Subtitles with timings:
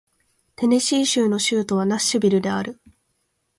[0.55, 2.81] テネシー州の州都はナッシュビルである